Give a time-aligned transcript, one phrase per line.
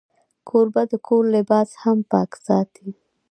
[0.47, 2.87] کوربه د کور لباس هم پاک ساتي.